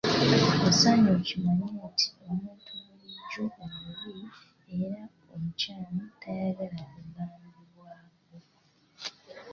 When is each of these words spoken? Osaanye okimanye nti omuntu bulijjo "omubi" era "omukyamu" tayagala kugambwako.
Osaanye 0.69 1.09
okimanye 1.17 1.67
nti 1.87 2.05
omuntu 2.29 2.69
bulijjo 2.85 3.43
"omubi" 3.65 4.15
era 4.79 5.01
"omukyamu" 5.33 6.03
tayagala 6.21 6.81
kugambwako. 6.93 8.35